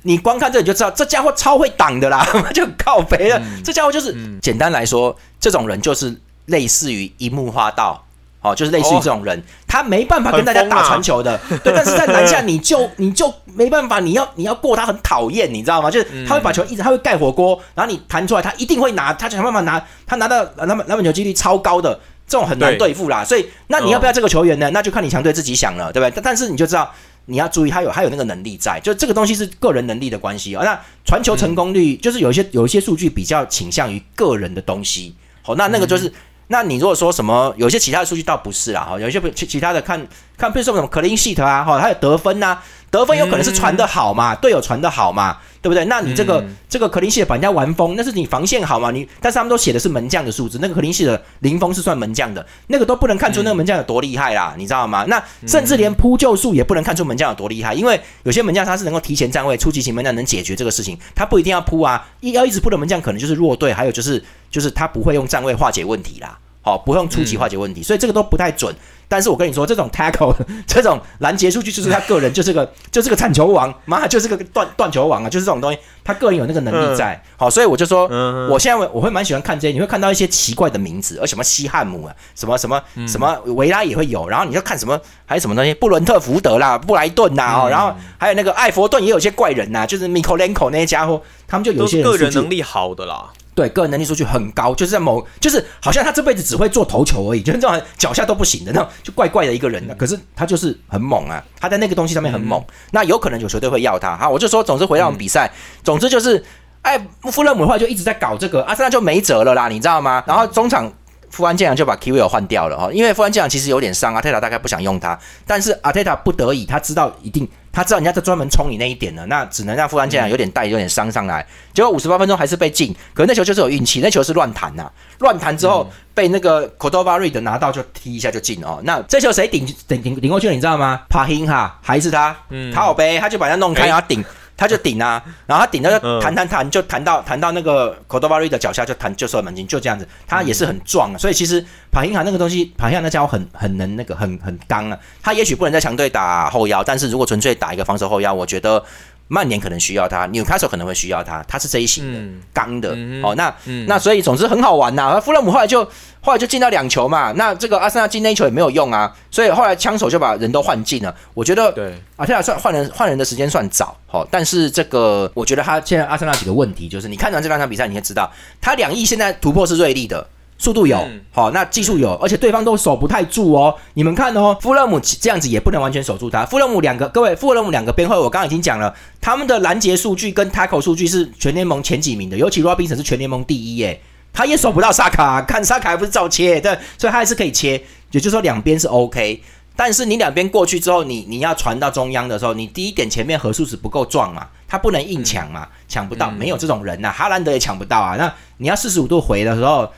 [0.04, 3.42] 你光看这你就知道，这家伙超会挡的啦， 就靠肥了。
[3.64, 8.05] 这家伙就是，简单来说，这种人就是类似于樱木花道。
[8.46, 11.74] 哦，就是类似于这种人，他没办法跟大家打传球的，对。
[11.76, 15.90] 但是在篮下， 你就你就没办法，你要你要过他很讨厌，你知道吗？
[15.90, 23.26] 就是他会把球一直他会盖火锅，然后你弹出来，他一定会拿，他想办法拿，他拿到篮板篮板球几率超高的，这种很难对付啦。
[23.26, 24.70] 所以，那你要不要这个球员呢？
[24.72, 26.14] 那就看你强队自己想了，对不对？
[26.14, 26.92] 但但是你就知道
[27.26, 30.62] 你要注意，他有他有那个能力在，就这个东西是个人能力的关系哦。
[30.64, 36.14] 那传球成功率就是有一些有一些数据比较倾向于个人的东西，好，那那个就是。
[36.48, 42.60] 那你如果说什么有些其他的数据倒不是啦，哈，有一些其其他的看看，比如说什么 clean sheet 啊，哈，还有得分呐，
[42.92, 45.84] 得分有可能是传的好嘛，队友传的好嘛，对不对？
[45.86, 48.92] 那你这个这个 clean sheet 把人家玩疯，那是你防线好嘛？
[48.92, 55.04] 你但是他们都写的是门将的数字，那个 clean sheet 的零封是算门将的，那个都不能看出那个门将有多厉害啦，你知道吗？
[55.08, 66.38] 那甚至连扑救数也不能看出门将有多厉害，因为有些门将他是能够提前站位，初级型门将能解决这个事情，他不一定要扑啊，一要一直扑的门将可能就是弱队，还有就是就是他不会用站位化解问题啦。
[66.66, 68.76] 好，不用初期化解问题，所以这个都不太准。
[69.08, 70.34] 但是我跟你说，这种 tackle
[70.66, 77.22] 这种拦截数据，就是他个人就是个就是个铲球王，妈就是个断断球王啊，就是这种东西，他个人有那个能力在。
[77.38, 78.08] 好，所以我就说，
[78.50, 93.30] 我现在我会蛮喜欢看这些，你会看到一些奇怪的名字，而什么西汉姆啊，什么什么什么维拉也会有，然后你就看什么还有什么东西，布伦特福德啦，布莱顿呐，哦，然后还有那个艾佛顿也有些怪人呐，就是 Mikolenko 那些家伙，他们就有些个人能力好的啦。
[93.56, 99.84] 对个人能力数据很高，就是在某，就是好像他这辈子只会做头球而已，就是这种脚下都不行的那种，就怪怪的一个人。
[99.98, 102.64] 可是他就是很猛啊，他在那个东西上面很猛。
[102.92, 104.16] 那有可能有球队会要他。
[104.18, 105.50] 好，我就说，总之回到我们比赛，
[105.84, 106.44] 总之就是，
[106.82, 110.24] 哎，富勒姆的话就一直在搞这个，阿森纳就没辙了啦，你知道吗？
[110.28, 110.92] 然后中场。
[111.36, 131.02] 富安健洋就把 k i w i 换掉了哈，因为富安健洋其实有点伤，阿泰塔大概不想用他，但是阿泰塔不得已，他知道一定，他知道人家在专门冲你那一点了，那只能让富安健洋有点带有点伤上来，结果五十八分钟还是被禁，可是那球就是有运气，那球是乱弹呐，乱弹之后被那个 Cordova Reed 拿到就踢一下就进哦，那这球谁顶顶顶顶过去了，你知道吗？
[131.10, 132.34] 帕辛哈还是他，
[132.74, 134.24] 他好呗，他就把他弄开然后顶。
[134.58, 140.08] 他就顶啊， 然后他顶到就弹弹弹，就弹到弹到那个 c o d o v a r i 的脚下，就弹就射门进，就这样子。
[140.28, 144.98] 他也是很壮，所以其实帕辛卡那个东西，帕辛卡那家伙很很能那个很很刚啊。
[145.22, 148.84] 他也许不能在强队打后腰，但是如果纯粹打一个防守后腰，我觉得。
[149.28, 152.20] 曼联可能需要他，纽卡索可能会需要他，他是这一型的
[152.54, 152.90] 刚的
[153.24, 153.34] 哦。
[153.36, 153.54] 那
[153.88, 155.20] 那所以总之很好玩呐。
[155.20, 155.84] 富勒姆后来就
[156.22, 157.32] 后来就进到两球嘛。
[157.32, 159.12] 那这个阿森纳进那一球也没有用啊。
[159.32, 161.16] 所以后来枪手就把人都换进了。
[161.34, 170.28] 我觉得对阿森纳算换人换人的时间算早好，但是这个我觉得他现在阿森纳几个问题就是，你看完这两场比赛，你会知道他两翼现在突破是锐利的。
[170.58, 170.98] 速度有
[171.32, 173.76] 好，那技术有，而且对方都守不太住哦。
[173.96, 176.46] 你们看哦，富勒姆这样子也不能完全守住他。
[176.46, 184.00] 富勒姆两个，各位，富勒姆两个边后，我刚刚已经讲了，他们的拦截数据跟 tackle 数据是全联盟前几名的，尤其 Robinson 是全联盟第一耶。
[184.32, 189.42] 他也守不到萨卡，看萨卡还不是照切，对，所以他还是可以切，也就是说两边是 OK。
[189.76, 198.16] 但是你两边过去之后，你你要传到中央的时候，你第一点前面核数值不够壮嘛，他不能硬抢嘛，抢不到，没有这种人呐，哈兰德也抢不到啊。
[198.16, 199.92] 那你要四十五度回的时候。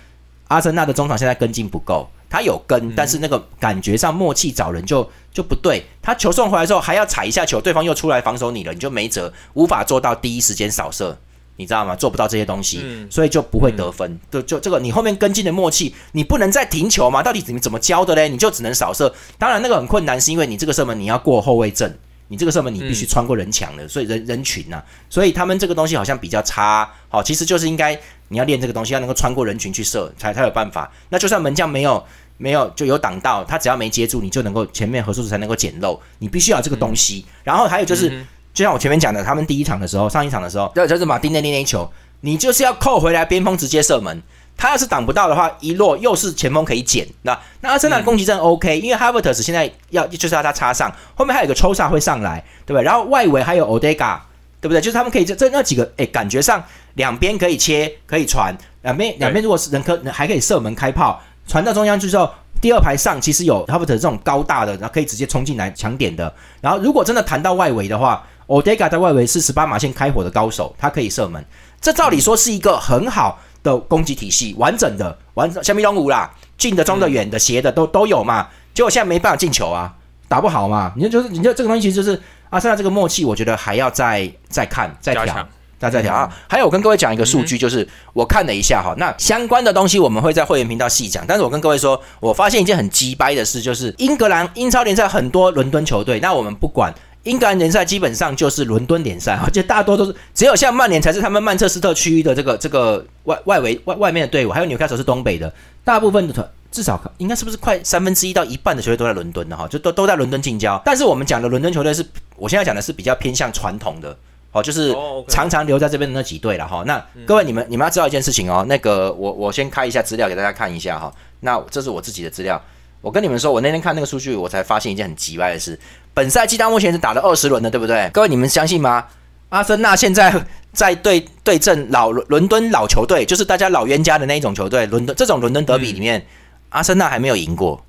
[0.47, 5.85] 阿森纳的中场现在跟进不够，他有跟，但是那个感觉上默契找人就就不对。
[6.01, 11.17] 他球送回来之后还要踩一下球，对方又出来防守你了，你就没辙，无法做到第一时间扫射，
[11.57, 11.95] 你知道吗？
[11.95, 14.19] 做不到这些东西，所以就不会得分。
[14.31, 17.21] 就就这个，你后面跟进的默契，你不能再停球吗？
[17.21, 18.29] 到底怎么怎么教的嘞？
[18.29, 19.13] 你就只能扫射。
[19.37, 21.97] 当然那个很困难，是因为你这个射门你要过后卫阵。
[22.29, 26.89] 你这个射门你必须穿过人墙的，所以人人群呐，所以他们这个东西好像比较差。
[27.09, 30.91] 好，其实就是应该你要练这个东西，要能够穿过人群去射，才才有办法。
[31.09, 32.03] 那就算门将没有
[32.37, 35.99] 没有就有挡到，他只要没接住，你就能够前面合数值才能够捡漏。
[36.19, 37.25] 你必须要这个东西。
[37.43, 38.09] 然后还有就是，
[38.53, 41.89] 就像我前面讲的，他们第一场的时候，上一场的时候，对，就是马丁内利那球，
[42.21, 44.21] 你就是要扣回来边锋直接射门。
[44.57, 47.07] 他要是挡不到的话，一落又是前锋可以捡。
[47.21, 52.83] 那那阿森纳的攻击阵 OK，因为哈 t 特斯现在要就是要他插上，后面还有一个抽萨会上来，对不对？
[52.83, 54.17] 然后外围还有 Odega，
[54.59, 54.81] 对不对？
[54.81, 56.63] 就是他们可以这这那几个，哎，感觉上
[56.95, 62.27] 两边可以切，可以传，两边两边如果是人可还可以射门开炮，传到中央去之后，
[62.59, 66.33] 第二排上其实有哈 t 特这种高大的，然后可以直接冲进来抢点的。
[66.61, 71.45] 然后如果真的弹到外围的话，Odega 在外围是十八码线开火的高手，他可以射门。
[71.79, 73.39] 这照理说是一个很好。
[73.67, 78.47] 的攻击体系完整的，完整，下面用五啦，近的、中的、远的、斜的都都有嘛。
[78.73, 79.93] 结果现在没办法进球啊，
[80.29, 80.93] 打不好嘛。
[80.95, 86.33] 你就就是，你就这个东西其实就是阿森纳这个默契，我觉得还要再再看、再调、再再调啊。
[86.47, 91.25] 还有，我跟各位讲一个数据，就是我看了一下哈，那相关的东西我们会在会员频道细讲。
[91.27, 96.93] 但是我跟各位说，我发现一件很鸡掰的事，就是英格兰英超联赛很多伦敦球队，那我们不管。
[97.27, 110.81] 英格兰联赛基本上就是伦敦联赛， 而且大多都是只有像曼联才是他们曼彻斯特区域的这个这个外外围外外面的队伍，还有纽卡索是东北的，大部分的团至少应该是不是快三分之一到一半的球队都在伦敦的哈，就都都在伦敦近郊。
[110.85, 114.15] 但是我们讲的伦敦球队是，我现在讲的是比较偏向传统的，
[114.51, 114.95] 哦，就是
[115.27, 116.83] 常常留在这边的那几队了哈。
[116.85, 121.11] 那各位你们你们要知道一件事情哦，那个我我先开一下资料给大家看一下哈。
[121.39, 122.61] 那这是我自己的资料，
[123.01, 125.79] 我跟你们说，我那天看那个数据，我才发现一件很奇怪的事。
[126.13, 128.09] 本赛季到目前是打了二十轮的，对不对？
[128.13, 129.05] 各位，你们相信吗？
[129.49, 130.33] 阿森纳现在
[130.73, 136.25] 在对对阵老伦敦老球队，就是大家老冤家的那一种球队，伦敦这种伦敦德比里面，
[136.69, 137.81] 阿森纳还没有赢过，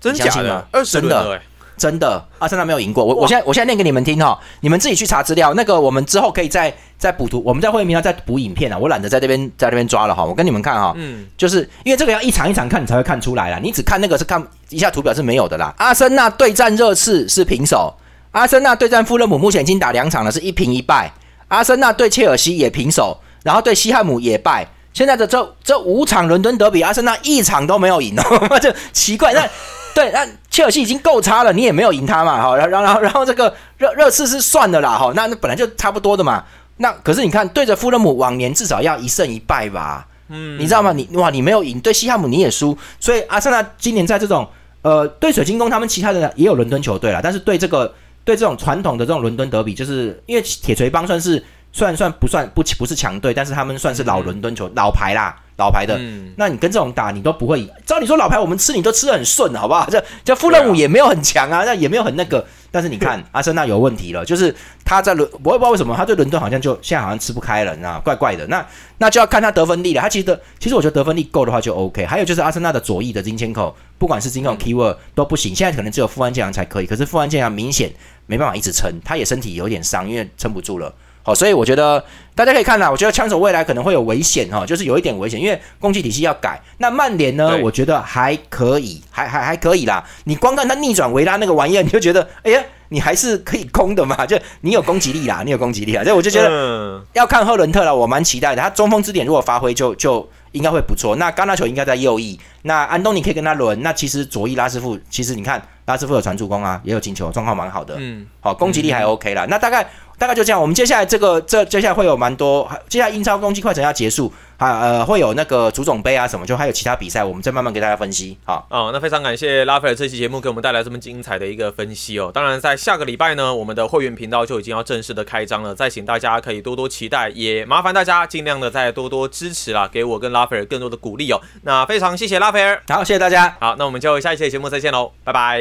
[0.00, 0.66] 真假的？
[0.72, 1.40] 二十轮的，
[1.84, 3.04] 真的，阿森纳没有赢过。
[3.04, 5.52] 我我现在我现在念给你们听哈，你们自己去查资料。
[5.52, 8.78] 那个我们之后可以再再补图，我们在会议频道再补影片啊。
[8.78, 10.24] 我懒得在这边在这边抓了哈。
[10.24, 13.60] 我跟你们看哈，嗯，就是因为这个要一场一场看你才会看出来啦。
[13.62, 15.74] 你只看那个是看一下图表是没有的啦。
[15.76, 17.94] 阿森纳对战热刺是平手，
[18.30, 21.12] 阿森纳对战富勒姆目前已经打两场了，是一平一败。
[21.48, 24.66] 阿森纳对切尔西也平手，然后对西汉姆也败。
[24.94, 29.34] 现在的这这五场伦敦德比，阿森纳一场都没有赢哦， 这奇怪。
[29.34, 29.46] 那
[29.94, 32.56] 对，那切尔西已经够差了，你也没有赢他嘛，哈。
[32.56, 35.12] 然后 然后然后这个热热刺是算的啦，哈。
[35.14, 36.44] 那那本来就差不多的嘛。
[36.78, 40.06] 那可是你看，对着富勒姆，往年至少要一胜一败吧？
[40.28, 40.92] 嗯，你知道吗？
[40.92, 44.48] 你哇，你没有赢，对西汉姆你也输，所以阿森纳今年在这种
[44.82, 47.92] 呃对水晶宫他们其他的也有伦敦球队了，但是对这个
[48.24, 51.44] 对这种传统的这种伦敦德比，就是因为铁锤帮算是。
[51.74, 55.98] 算算不算不不是强队，但是他们算是老伦敦球老牌啦，老牌的。
[56.36, 57.68] 那你跟这种打，你都不会。
[57.84, 59.84] 照你说老牌，我们吃你都吃的很顺，好不好？
[59.90, 62.46] 这这富勒姆也没有很强啊，那也没有很那个。
[62.70, 64.54] 但是你看 阿森纳有问题了，就是
[64.84, 68.46] 他在伦，我也不知道为什么他对伦敦好像就现在好像吃不开了，你知道怪怪的。
[68.46, 68.64] 那
[68.98, 70.00] 那就要看他得分力了。
[70.00, 72.06] 他其实得，其实我觉得得分力够的话就 OK。
[72.06, 75.52] 还有就是阿森纳的左翼的金签口，不管是金口 keyword 都不行。
[75.52, 77.92] 现在可能只有富安健洋才可以，可是富安健洋明显
[78.26, 80.94] 没办法一直撑，他也身体有点伤，因为撑不住了。
[81.26, 82.04] 好，所以我觉得
[82.34, 86.60] 大家可以看啦，我觉得枪手未来可能会有危险哈，就是有一点危险，因为攻击体系要改。
[86.76, 90.04] 那曼联呢，我觉得还可以，还还还可以啦。
[90.24, 96.04] 你光看他逆转维拉那个玩意儿，你就觉得，哎呀，你还是可以攻的嘛， 就你有攻击力啦，你有攻击力啊。
[96.04, 98.60] 所以我就觉得要看赫伦特了，我蛮期待的。
[98.60, 101.16] 他中锋之点如果发挥，就就应该会不错。
[101.16, 103.80] 那冈纳球应该在右翼，那安东尼可以跟他轮。
[103.80, 107.94] 那其实左翼拉师傅，其实你看拉师傅有传助攻啊，也有进球，状况蛮好的。
[107.98, 109.46] 嗯，好，攻击力还 OK 啦。
[109.48, 109.86] 那大概。
[110.18, 118.38] 大概就这样，我们接下来这个这接下来会有蛮多，接下来英超冬季快程要结束，啊呃会有那个足总杯啊什么，就还有其他比赛，我们再慢慢给大家分析。
[118.44, 122.30] 好，哦，那非常感谢拉斐尔这期节目给我们带来这么精彩的一个分析哦。
[122.32, 131.40] 当然，在下个礼拜呢，我们的会员频道就已经要正式的开张了，再请大家可以多多期待，也麻烦大家尽量的再多多支持啦，给我跟拉斐尔更多的鼓励哦。
[131.62, 133.56] 那非常谢谢拉斐尔，好，谢谢大家。
[133.58, 135.60] 好，那我们就下一期节目再见喽，拜拜，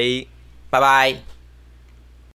[0.70, 1.33] 拜拜。